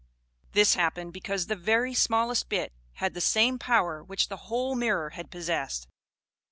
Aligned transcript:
This 0.53 0.73
happened 0.73 1.13
because 1.13 1.45
the 1.45 1.55
very 1.55 1.93
smallest 1.93 2.49
bit 2.49 2.73
had 2.93 3.13
the 3.13 3.21
same 3.21 3.59
power 3.59 4.03
which 4.03 4.29
the 4.29 4.37
whole 4.49 4.73
mirror 4.73 5.11
had 5.11 5.29
possessed. 5.29 5.87